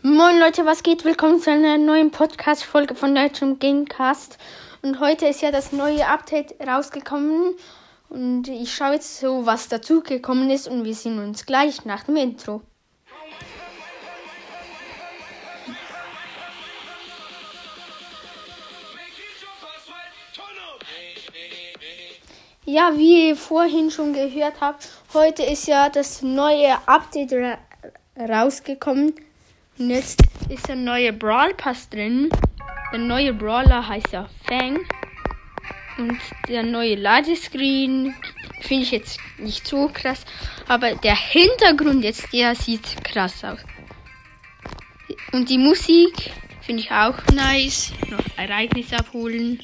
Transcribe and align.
Moin 0.00 0.38
Leute, 0.38 0.64
was 0.64 0.84
geht? 0.84 1.04
Willkommen 1.04 1.40
zu 1.40 1.50
einer 1.50 1.76
neuen 1.76 2.12
Podcast-Folge 2.12 2.94
von 2.94 3.16
Deutschem 3.16 3.58
Gamecast. 3.58 4.38
Und 4.80 5.00
heute 5.00 5.26
ist 5.26 5.42
ja 5.42 5.50
das 5.50 5.72
neue 5.72 6.06
Update 6.06 6.54
rausgekommen. 6.64 7.56
Und 8.08 8.46
ich 8.46 8.72
schaue 8.72 8.92
jetzt 8.92 9.18
so, 9.18 9.44
was 9.44 9.66
dazugekommen 9.66 10.50
ist. 10.50 10.68
Und 10.68 10.84
wir 10.84 10.94
sehen 10.94 11.18
uns 11.18 11.46
gleich 11.46 11.84
nach 11.84 12.04
dem 12.04 12.14
Intro. 12.14 12.62
Ja, 22.64 22.96
wie 22.96 23.30
ihr 23.30 23.36
vorhin 23.36 23.90
schon 23.90 24.12
gehört 24.12 24.60
habt, 24.60 24.88
heute 25.12 25.42
ist 25.42 25.66
ja 25.66 25.88
das 25.88 26.22
neue 26.22 26.76
Update 26.86 27.32
ra 27.32 27.58
rausgekommen. 28.16 29.14
Und 29.78 29.90
jetzt 29.90 30.20
ist 30.48 30.66
der 30.66 30.74
neue 30.74 31.12
Brawl 31.12 31.54
Pass 31.54 31.88
drin. 31.88 32.30
Der 32.90 32.98
neue 32.98 33.32
Brawler 33.32 33.86
heißt 33.86 34.12
ja 34.12 34.28
Fang. 34.46 34.80
Und 35.98 36.18
der 36.48 36.64
neue 36.64 36.96
Ladescreen 36.96 38.14
finde 38.62 38.82
ich 38.82 38.90
jetzt 38.90 39.20
nicht 39.38 39.66
so 39.66 39.88
krass. 39.92 40.24
Aber 40.66 40.94
der 40.96 41.14
Hintergrund 41.14 42.02
jetzt, 42.02 42.32
der 42.32 42.56
sieht 42.56 43.04
krass 43.04 43.44
aus. 43.44 43.60
Und 45.32 45.48
die 45.48 45.58
Musik 45.58 46.32
finde 46.62 46.82
ich 46.82 46.90
auch 46.90 47.18
nice. 47.32 47.92
Noch 48.10 48.24
Ereignis 48.36 48.92
abholen. 48.92 49.62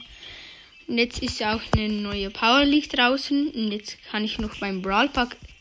Und 0.86 0.98
jetzt 0.98 1.22
ist 1.22 1.42
auch 1.42 1.60
eine 1.74 1.88
neue 1.88 2.30
Power 2.30 2.64
League 2.64 2.90
draußen. 2.90 3.48
Und 3.48 3.72
jetzt 3.72 3.98
kann 4.10 4.22
ich 4.22 4.38
noch 4.38 4.56
beim 4.60 4.80
Brawl 4.80 5.10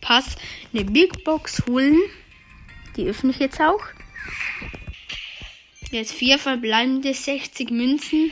Pass 0.01 0.35
eine 0.73 0.85
Big 0.85 1.23
Box 1.23 1.63
holen. 1.67 1.97
Die 2.97 3.07
öffne 3.07 3.31
ich 3.31 3.39
jetzt 3.39 3.59
auch. 3.59 3.81
Jetzt 5.91 6.13
vier 6.13 6.39
verbleibende 6.39 7.13
60 7.13 7.69
Münzen, 7.69 8.31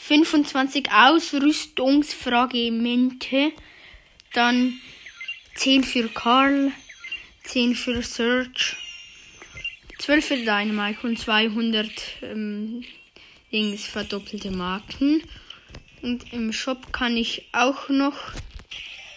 25 0.00 0.90
Ausrüstungsfragmente, 0.92 3.52
dann 4.34 4.78
10 5.54 5.84
für 5.84 6.08
Karl, 6.08 6.72
10 7.44 7.74
für 7.74 8.02
Search, 8.02 8.76
12 9.98 10.24
für 10.24 10.36
Dynamite 10.36 11.06
und 11.06 11.18
200 11.18 11.90
ähm, 12.22 12.84
Dings 13.52 13.86
verdoppelte 13.86 14.50
Marken. 14.50 15.22
Und 16.02 16.32
im 16.32 16.52
Shop 16.52 16.92
kann 16.92 17.16
ich 17.16 17.48
auch 17.52 17.88
noch 17.88 18.16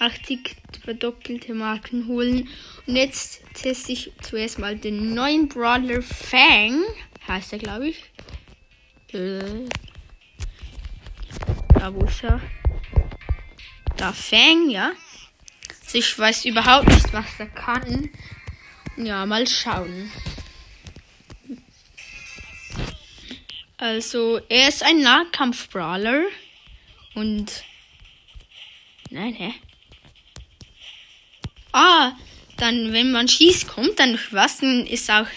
80 0.04 0.56
verdoppelte 0.84 1.54
Marken 1.54 2.08
holen. 2.08 2.50
Und 2.86 2.96
jetzt 2.96 3.42
teste 3.54 3.94
ich 3.94 4.12
zuerst 4.22 4.60
mal 4.60 4.76
den 4.76 5.14
neuen 5.14 5.48
Brawler 5.48 6.02
Fang 6.02 6.84
heißt 7.28 7.54
er, 7.54 7.60
glaube 7.60 7.90
ich. 7.90 8.04
Äh, 9.14 9.68
da, 11.80 11.94
wo 11.94 12.06
ist 12.06 12.24
er? 12.24 12.42
Da, 13.98 14.12
Fang, 14.12 14.70
ja. 14.70 14.92
Also 15.86 15.98
ich 15.98 16.18
weiß 16.18 16.46
überhaupt 16.46 16.88
nicht, 16.88 17.14
was 17.14 17.26
er 17.40 17.48
kann. 17.48 18.10
Ja, 18.98 19.26
mal 19.26 19.48
schauen. 19.48 20.12
Also, 23.78 24.40
er 24.50 24.70
ist 24.70 24.84
ein 24.84 25.02
Nahkampf-Brawler. 25.02 26.24
Und. 27.16 27.64
Nein, 29.10 29.34
hä? 29.34 29.54
Ah, 31.74 32.14
dann, 32.58 32.94
wenn 32.94 33.12
man 33.12 33.28
schießt, 33.28 33.68
kommt 33.68 34.00
dann 34.00 34.18
was, 34.32 34.60
dann 34.60 34.86
ist 34.88 35.12
auch 35.12 35.28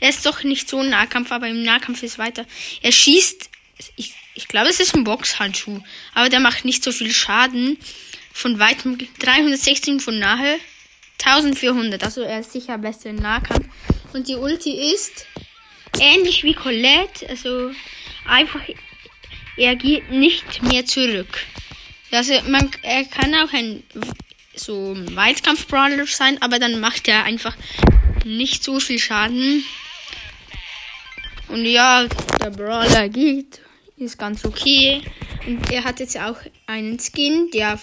er 0.00 0.10
ist 0.10 0.26
doch 0.26 0.42
nicht 0.42 0.68
so 0.68 0.80
ein 0.80 0.90
Nahkampf, 0.90 1.32
aber 1.32 1.48
im 1.48 1.62
Nahkampf 1.62 2.02
ist 2.02 2.18
weiter. 2.18 2.44
Er 2.82 2.92
schießt, 2.92 3.48
ich, 3.96 4.14
ich 4.34 4.48
glaube, 4.48 4.68
es 4.68 4.80
ist 4.80 4.94
ein 4.94 5.04
Boxhandschuh, 5.04 5.80
aber 6.14 6.28
der 6.28 6.40
macht 6.40 6.64
nicht 6.64 6.84
so 6.84 6.92
viel 6.92 7.12
Schaden. 7.12 7.78
Von 8.32 8.58
weitem 8.58 8.98
316 9.18 9.98
von 9.98 10.18
nahe, 10.18 10.58
1400. 11.24 12.04
Also 12.04 12.20
er 12.20 12.40
ist 12.40 12.52
sicher 12.52 12.76
besser 12.76 13.08
im 13.08 13.16
Nahkampf. 13.16 13.66
Und 14.12 14.28
die 14.28 14.34
Ulti 14.34 14.92
ist 14.92 15.26
ähnlich 15.98 16.44
wie 16.44 16.52
Colette, 16.52 17.26
also 17.30 17.70
einfach, 18.26 18.60
er 19.56 19.76
geht 19.76 20.10
nicht 20.10 20.62
mehr 20.62 20.84
zurück. 20.84 21.46
Also 22.10 22.34
man, 22.48 22.70
er 22.82 23.04
kann 23.04 23.34
auch 23.34 23.52
ein 23.54 23.82
so 24.56 24.96
Weitkampf-Brawler 25.14 26.06
sein, 26.06 26.40
aber 26.42 26.58
dann 26.58 26.80
macht 26.80 27.08
er 27.08 27.24
einfach 27.24 27.56
nicht 28.24 28.64
so 28.64 28.80
viel 28.80 28.98
Schaden. 28.98 29.64
Und 31.48 31.64
ja, 31.64 32.06
der 32.42 32.50
Brawler 32.50 33.08
geht, 33.08 33.60
ist 33.96 34.18
ganz 34.18 34.44
okay. 34.44 35.02
Und 35.46 35.70
er 35.70 35.84
hat 35.84 36.00
jetzt 36.00 36.18
auch 36.18 36.38
einen 36.66 36.98
Skin, 36.98 37.50
der 37.52 37.78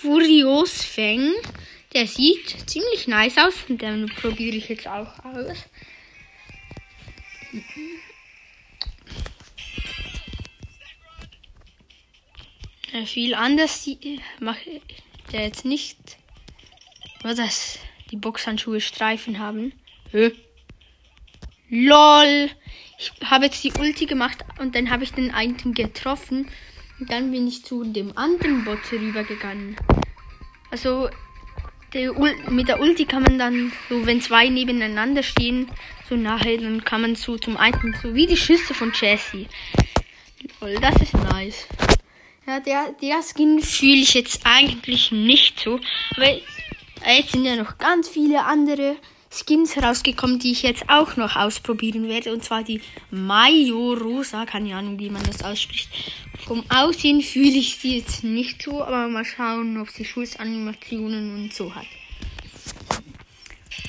Furios 0.00 0.82
Fang. 0.82 1.32
Der 1.92 2.06
sieht 2.06 2.70
ziemlich 2.70 3.08
nice 3.08 3.36
aus 3.36 3.54
und 3.68 3.82
den 3.82 4.06
probiere 4.06 4.56
ich 4.56 4.68
jetzt 4.68 4.86
auch 4.86 5.24
aus. 5.24 5.56
Ja, 12.92 13.04
viel 13.04 13.34
anders 13.34 13.88
macht 14.38 14.66
der 15.32 15.44
jetzt 15.44 15.64
nicht. 15.64 15.98
Was 17.22 17.36
das? 17.36 17.78
Die 18.10 18.16
Boxhandschuhe 18.16 18.80
Streifen 18.80 19.38
haben. 19.38 19.72
Hä? 20.10 20.32
LOL. 21.68 22.50
Ich 22.98 23.12
habe 23.24 23.46
jetzt 23.46 23.62
die 23.64 23.72
Ulti 23.72 24.06
gemacht 24.06 24.44
und 24.58 24.74
dann 24.74 24.90
habe 24.90 25.04
ich 25.04 25.12
den 25.12 25.32
einen 25.32 25.74
getroffen. 25.74 26.48
Und 26.98 27.10
dann 27.10 27.30
bin 27.30 27.46
ich 27.46 27.64
zu 27.64 27.84
dem 27.84 28.16
anderen 28.16 28.64
Bot 28.64 28.80
rübergegangen. 28.92 29.76
Also 30.70 31.08
mit 32.48 32.68
der 32.68 32.80
Ulti 32.80 33.04
kann 33.04 33.22
man 33.22 33.38
dann, 33.38 33.72
so 33.88 34.06
wenn 34.06 34.20
zwei 34.20 34.48
nebeneinander 34.48 35.22
stehen, 35.22 35.68
so 36.08 36.14
nachher, 36.14 36.56
dann 36.58 36.84
kann 36.84 37.02
man 37.02 37.16
so 37.16 37.36
zum 37.36 37.56
einen, 37.56 37.96
so 38.00 38.14
wie 38.14 38.26
die 38.26 38.36
Schüsse 38.36 38.74
von 38.74 38.92
Jessie. 38.92 39.48
Lol, 40.60 40.74
das 40.74 40.94
ist 41.02 41.14
nice. 41.14 41.66
Ja, 42.46 42.60
der, 42.60 42.92
der 43.00 43.22
Skin 43.22 43.60
fühle 43.60 44.00
ich 44.02 44.14
jetzt 44.14 44.40
eigentlich 44.44 45.12
nicht 45.12 45.60
so. 45.60 45.78
Aber 46.16 46.40
jetzt 47.06 47.32
sind 47.32 47.44
ja 47.44 47.56
noch 47.56 47.78
ganz 47.78 48.08
viele 48.08 48.44
andere 48.44 48.96
Skins 49.32 49.76
rausgekommen, 49.76 50.40
die 50.40 50.52
ich 50.52 50.62
jetzt 50.62 50.88
auch 50.88 51.16
noch 51.16 51.36
ausprobieren 51.36 52.08
werde. 52.08 52.32
Und 52.32 52.42
zwar 52.42 52.64
die 52.64 52.80
Mayo 53.10 53.92
Rosa. 53.92 54.44
Keine 54.46 54.74
Ahnung, 54.74 54.98
wie 54.98 55.10
man 55.10 55.22
das 55.22 55.44
ausspricht. 55.44 55.88
Vom 56.46 56.64
Aussehen 56.68 57.20
fühle 57.20 57.58
ich 57.58 57.76
sie 57.76 57.98
jetzt 57.98 58.24
nicht 58.24 58.62
so, 58.62 58.82
aber 58.82 59.06
mal 59.06 59.24
schauen, 59.24 59.80
ob 59.80 59.90
sie 59.90 60.04
Schussanimationen 60.04 61.34
und 61.34 61.54
so 61.54 61.72
hat. 61.74 61.86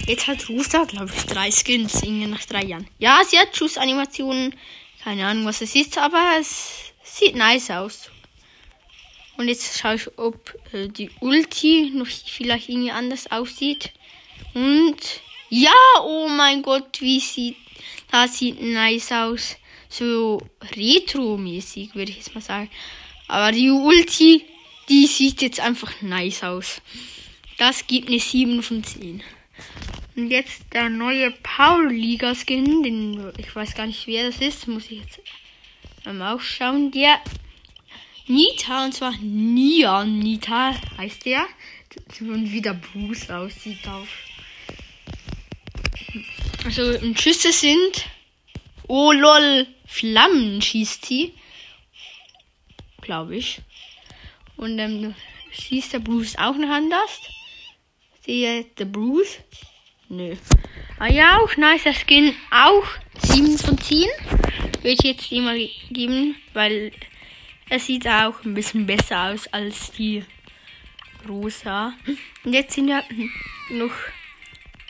Jetzt 0.05 0.27
hat 0.27 0.47
Rosa, 0.49 0.83
glaube 0.83 1.11
ich, 1.15 1.25
drei 1.25 1.49
Skins, 1.51 2.03
irgendwie 2.03 2.27
nach 2.27 2.43
drei 2.45 2.63
Jahren. 2.63 2.87
Ja, 2.99 3.21
sie 3.27 3.39
hat 3.39 3.55
Schussanimationen. 3.55 4.53
Keine 5.03 5.25
Ahnung, 5.25 5.45
was 5.45 5.61
es 5.61 5.73
ist, 5.73 5.97
aber 5.97 6.33
es 6.39 6.93
sieht 7.03 7.35
nice 7.35 7.71
aus. 7.71 8.10
Und 9.41 9.47
jetzt 9.47 9.79
schaue 9.79 9.95
ich, 9.95 10.19
ob 10.19 10.55
äh, 10.71 10.87
die 10.87 11.09
Ulti 11.19 11.91
noch 11.95 12.05
vielleicht 12.05 12.69
irgendwie 12.69 12.91
anders 12.91 13.31
aussieht. 13.31 13.91
Und 14.53 14.97
ja, 15.49 15.73
oh 16.03 16.27
mein 16.29 16.61
Gott, 16.61 17.01
wie 17.01 17.19
sieht 17.19 17.55
das 18.11 18.37
sieht 18.37 18.61
nice 18.61 19.11
aus. 19.13 19.57
So 19.89 20.39
retro-mäßig, 20.75 21.95
würde 21.95 22.11
ich 22.11 22.17
jetzt 22.17 22.35
mal 22.35 22.41
sagen. 22.41 22.69
Aber 23.27 23.51
die 23.51 23.71
Ulti, 23.71 24.45
die 24.89 25.07
sieht 25.07 25.41
jetzt 25.41 25.59
einfach 25.59 25.91
nice 26.03 26.43
aus. 26.43 26.79
Das 27.57 27.87
gibt 27.87 28.09
eine 28.09 28.19
7 28.19 28.61
von 28.61 28.83
10. 28.83 29.23
Und 30.17 30.29
jetzt 30.29 30.61
der 30.71 30.89
neue 30.89 31.31
Power 31.31 31.87
Liga 31.87 32.35
Skin, 32.35 32.83
den 32.83 33.33
ich 33.37 33.55
weiß 33.55 33.73
gar 33.73 33.87
nicht 33.87 34.05
wer 34.05 34.27
das 34.27 34.39
ist, 34.39 34.67
muss 34.67 34.91
ich 34.91 34.99
jetzt 34.99 35.19
mal 36.05 36.35
aufschauen. 36.35 36.91
Der 36.91 37.19
Nita, 38.31 38.85
und 38.85 38.93
zwar 38.93 39.13
Nia 39.17 40.05
Nita 40.05 40.73
heißt 40.97 41.25
der. 41.25 41.45
Und 42.21 42.49
wie 42.51 42.61
der 42.61 42.75
Bruce 42.75 43.29
aussieht 43.29 43.85
auch. 43.85 44.07
Also 46.63 46.97
Schüsse 47.15 47.51
sind. 47.51 48.05
Oh 48.87 49.11
lol. 49.11 49.67
Flammen 49.85 50.61
schießt 50.61 51.05
sie. 51.05 51.33
Glaube 53.01 53.35
ich. 53.35 53.59
Und 54.55 54.77
dann 54.77 55.03
ähm, 55.03 55.15
schießt 55.51 55.91
der 55.91 55.99
Bruce 55.99 56.37
auch 56.37 56.55
noch 56.55 56.69
anders. 56.69 57.19
Sehe 58.25 58.63
der 58.77 58.85
Bruce. 58.85 59.39
Nö. 60.07 60.37
Ah 60.99 61.11
ja, 61.11 61.39
auch 61.39 61.57
nice. 61.57 61.83
Der 61.83 61.93
Skin 61.93 62.33
auch 62.49 62.85
7 63.23 63.57
von 63.57 63.77
10. 63.77 64.07
Würde 64.81 64.89
ich 64.89 65.03
jetzt 65.03 65.31
immer 65.33 65.55
geben, 65.89 66.37
weil 66.53 66.93
er 67.71 67.79
sieht 67.79 68.05
auch 68.05 68.43
ein 68.43 68.53
bisschen 68.53 68.85
besser 68.85 69.29
aus 69.29 69.47
als 69.47 69.93
die 69.93 70.25
rosa. 71.25 71.93
Und 72.43 72.51
jetzt 72.51 72.73
sind 72.73 72.89
ja 72.89 73.01
noch 73.69 73.93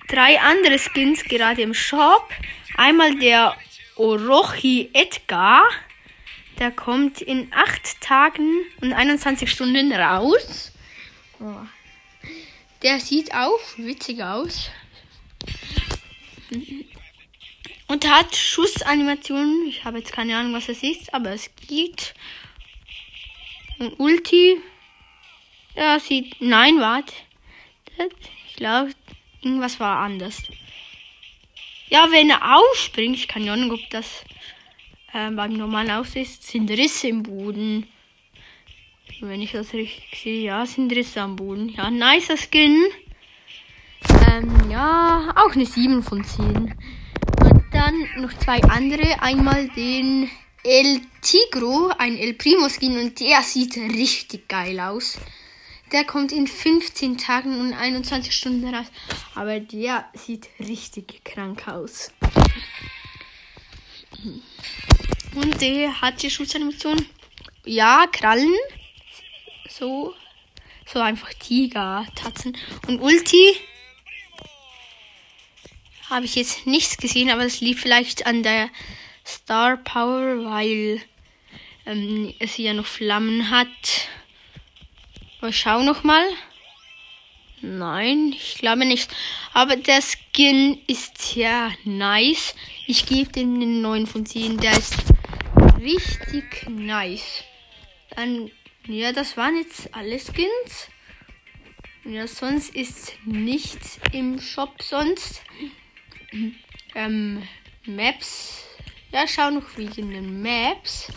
drei 0.08 0.40
andere 0.40 0.80
Skins 0.80 1.24
gerade 1.24 1.62
im 1.62 1.76
Shop. 1.76 2.28
Einmal 2.76 3.16
der 3.20 3.56
Orochi 3.98 4.90
Edgar. 4.94 5.64
Der 6.58 6.72
kommt 6.72 7.22
in 7.22 7.54
8 7.54 8.02
Tagen 8.02 8.52
und 8.82 8.94
21 8.94 9.52
Stunden 9.52 9.94
raus. 9.94 10.72
Oh. 11.40 11.54
Der 12.82 13.00
sieht 13.00 13.32
auch 13.32 13.60
witzig 13.78 14.24
aus. 14.24 14.72
Und 17.88 18.10
hat 18.10 18.36
Schussanimationen. 18.36 19.68
Ich 19.68 19.86
habe 19.86 20.00
jetzt 20.00 20.14
keine 20.14 20.36
Ahnung, 20.36 20.54
was 20.54 20.68
es 20.68 20.82
ist, 20.82 21.14
aber 21.14 21.30
es 21.30 21.48
gibt. 21.68 22.16
Und 23.82 24.00
Ulti. 24.00 24.62
Ja, 25.76 26.00
sieht. 26.00 26.40
Nein, 26.40 26.80
warte. 26.80 27.14
Ich 28.48 28.56
glaube, 28.58 28.92
irgendwas 29.42 29.80
war 29.80 29.98
anders. 29.98 30.44
Ja, 31.90 32.12
wenn 32.12 32.30
er 32.30 32.58
aufspringt, 32.58 33.16
ich 33.16 33.28
kann 33.28 33.44
ja 33.44 33.56
nicht, 33.56 33.72
ob 33.72 33.80
das 33.90 34.24
äh, 35.14 35.32
beim 35.32 35.54
normalen 35.54 35.90
Aus 35.90 36.16
ist, 36.16 36.44
sind 36.44 36.70
Risse 36.70 37.08
im 37.08 37.24
Boden. 37.24 37.88
Wenn 39.20 39.42
ich 39.42 39.54
das 39.54 39.74
richtig 39.74 40.16
sehe, 40.16 40.44
ja, 40.44 40.64
sind 40.68 40.92
Risse 40.94 41.20
am 41.22 41.36
Boden. 41.36 41.70
Ja, 41.70 41.90
nicer 41.90 42.38
Skin. 42.38 42.86
Ähm, 44.28 44.70
ja, 44.70 45.34
auch 45.36 45.56
eine 45.56 45.66
7 45.66 46.04
von 46.04 46.24
10. 46.24 46.76
Und 47.40 47.64
dann 47.72 48.08
noch 48.18 48.34
zwei 48.34 48.62
andere. 48.62 49.24
Einmal 49.24 49.70
den 49.70 50.30
El 50.64 51.02
Tigro, 51.22 51.92
ein 51.98 52.18
El 52.18 52.36
Primo 52.36 52.70
Skin 52.70 52.98
und 53.00 53.20
der 53.20 53.42
sieht 53.42 53.78
richtig 53.78 54.48
geil 54.48 54.80
aus. 54.80 55.18
Der 55.92 56.04
kommt 56.04 56.32
in 56.32 56.46
15 56.46 57.18
Tagen 57.18 57.60
und 57.60 57.74
21 57.74 58.34
Stunden 58.34 58.74
raus. 58.74 58.86
Aber 59.34 59.60
der 59.60 60.08
sieht 60.14 60.50
richtig 60.60 61.24
krank 61.26 61.68
aus. 61.68 62.12
Und 65.34 65.62
der 65.62 66.00
hat 66.00 66.22
die 66.22 66.30
Schutzanimation. 66.30 67.08
Ja, 67.66 68.06
Krallen. 68.12 68.54
So. 69.68 70.14
So 70.86 71.00
einfach 71.00 71.34
Tiger, 71.34 72.06
Tatzen. 72.16 72.56
Und 72.88 73.02
Ulti. 73.02 73.56
Habe 76.10 76.26
ich 76.26 76.36
jetzt 76.36 76.68
nichts 76.68 76.98
gesehen, 76.98 77.32
aber 77.32 77.44
das 77.44 77.62
liegt 77.62 77.80
vielleicht 77.80 78.28
an 78.28 78.44
der 78.44 78.70
Star 79.32 79.78
Power, 79.78 80.44
weil 80.46 81.02
ähm, 81.86 82.34
es 82.40 82.58
ja 82.58 82.74
noch 82.74 82.86
Flammen 82.86 83.50
hat. 83.50 83.68
Aber 85.40 85.54
schau 85.54 85.84
noch 85.84 86.04
mal. 86.04 86.26
Nein, 87.62 88.34
ich 88.36 88.56
glaube 88.56 88.86
nicht. 88.86 89.10
Aber 89.54 89.76
der 89.76 90.02
Skin 90.02 90.80
ist 90.88 91.36
ja 91.36 91.72
nice. 91.86 92.56
Ich 92.88 93.06
gebe 93.06 93.32
den 93.32 93.60
den 93.60 93.82
9 93.82 94.08
von 94.08 94.26
10. 94.26 94.58
Der 94.58 94.72
ist 94.78 94.96
richtig 95.80 96.68
nice. 96.70 97.44
Dann, 98.16 98.52
ja, 98.88 99.12
das 99.12 99.38
waren 99.38 99.58
jetzt 99.58 99.94
alle 99.94 100.20
Skins. 100.20 100.90
Ja, 102.04 102.28
sonst 102.28 102.76
ist 102.76 103.14
nichts 103.26 104.00
im 104.12 104.42
Shop 104.42 104.82
sonst. 104.82 105.44
Ähm, 106.96 107.44
Maps. 107.86 108.61
Ja, 109.12 109.28
schau 109.28 109.52
noch 109.52 109.78
wegen 109.78 110.12
den 110.12 110.42
Maps. 110.42 111.10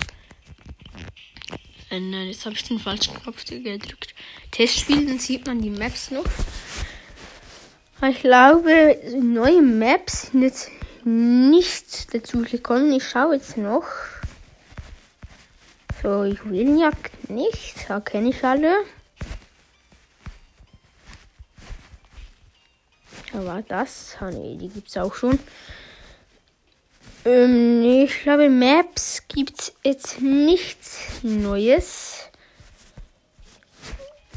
Äh, 1.90 2.00
nein, 2.00 2.26
jetzt 2.26 2.44
habe 2.44 2.56
ich 2.56 2.64
den 2.64 2.80
falschen 2.80 3.14
Knopf 3.14 3.44
gedrückt. 3.44 4.14
Testspiel, 4.50 5.06
dann 5.06 5.20
sieht 5.20 5.46
man 5.46 5.62
die 5.62 5.70
Maps 5.70 6.10
noch. 6.10 6.24
Ich 8.02 8.20
glaube, 8.20 8.98
neue 9.20 9.62
Maps 9.62 10.32
sind 10.32 10.42
jetzt 10.42 10.70
nicht 11.04 12.12
dazu 12.12 12.42
gekommen. 12.42 12.92
Ich 12.92 13.08
schaue 13.08 13.36
jetzt 13.36 13.56
noch. 13.56 13.86
So, 16.02 16.24
ich 16.24 16.44
will 16.44 16.76
ja 16.78 16.90
nicht. 17.28 17.88
Da 17.88 18.00
kenne 18.00 18.30
ich 18.30 18.42
alle. 18.42 18.74
Aber 23.32 23.62
das, 23.62 24.16
ah 24.18 24.32
nee, 24.32 24.56
die 24.56 24.68
gibt 24.68 24.88
es 24.88 24.96
auch 24.96 25.14
schon. 25.14 25.38
Ähm, 27.26 27.80
nee, 27.80 28.04
ich 28.04 28.22
glaube, 28.22 28.50
Maps 28.50 29.22
gibt 29.28 29.58
es 29.58 29.72
jetzt 29.82 30.20
nichts 30.20 31.22
Neues. 31.22 32.28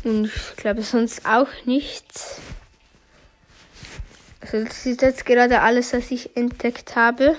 Und 0.05 0.27
ich 0.27 0.55
glaube 0.55 0.83
sonst 0.83 1.25
auch 1.25 1.49
nichts. 1.65 2.39
Also 4.39 4.63
das 4.63 4.85
ist 4.85 5.01
jetzt 5.01 5.25
gerade 5.25 5.61
alles, 5.61 5.91
was 5.91 6.11
ich 6.11 6.37
entdeckt 6.37 6.95
habe. 6.95 7.35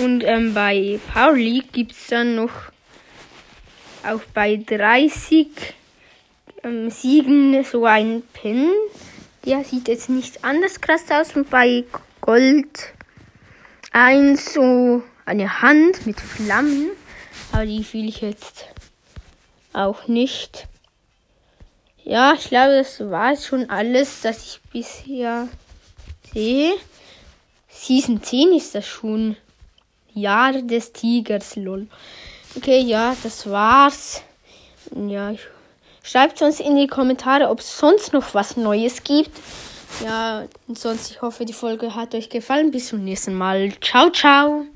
Und 0.00 0.22
ähm, 0.22 0.54
bei 0.54 1.00
Power 1.12 1.34
League 1.34 1.72
gibt 1.72 1.92
es 1.92 2.06
dann 2.06 2.36
noch 2.36 2.52
auch 4.04 4.22
bei 4.32 4.56
30 4.56 5.48
ähm, 6.62 6.90
Siegen 6.90 7.64
so 7.64 7.86
ein 7.86 8.22
Pin. 8.32 8.70
Der 9.44 9.64
sieht 9.64 9.88
jetzt 9.88 10.08
nicht 10.08 10.44
anders 10.44 10.80
krass 10.80 11.10
aus. 11.10 11.34
Und 11.34 11.50
bei 11.50 11.82
Gold 12.20 12.94
eins 13.92 14.54
so 14.54 15.02
eine 15.24 15.62
Hand 15.62 16.06
mit 16.06 16.20
Flammen. 16.20 16.90
Aber 17.52 17.66
die 17.66 17.84
fühle 17.84 18.08
ich 18.08 18.20
jetzt 18.20 18.66
auch 19.72 20.08
nicht. 20.08 20.66
Ja, 22.04 22.34
ich 22.34 22.48
glaube, 22.48 22.76
das 22.76 22.98
war 23.10 23.36
schon 23.36 23.70
alles, 23.70 24.22
das 24.22 24.44
ich 24.44 24.60
bisher 24.72 25.48
sehe. 26.32 26.72
Season 27.68 28.22
10 28.22 28.52
ist 28.52 28.74
das 28.74 28.86
schon. 28.86 29.36
Jahr 30.14 30.52
des 30.52 30.92
Tigers, 30.92 31.56
lol. 31.56 31.86
Okay, 32.56 32.80
ja, 32.80 33.16
das 33.22 33.48
war's. 33.48 34.22
Ja, 34.94 35.34
schreibt 36.02 36.42
uns 36.42 36.60
in 36.60 36.76
die 36.76 36.86
Kommentare, 36.86 37.48
ob 37.48 37.60
es 37.60 37.78
sonst 37.78 38.12
noch 38.12 38.34
was 38.34 38.56
Neues 38.56 39.04
gibt. 39.04 39.30
Ja, 40.00 40.46
und 40.66 40.78
sonst, 40.78 41.10
ich 41.10 41.22
hoffe, 41.22 41.44
die 41.44 41.52
Folge 41.52 41.94
hat 41.94 42.14
euch 42.14 42.28
gefallen. 42.28 42.70
Bis 42.70 42.88
zum 42.88 43.04
nächsten 43.04 43.34
Mal. 43.34 43.72
Ciao, 43.80 44.10
ciao. 44.10 44.66